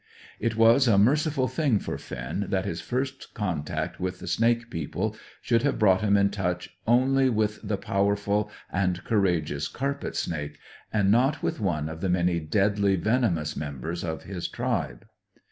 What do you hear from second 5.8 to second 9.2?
him in touch only with the powerful and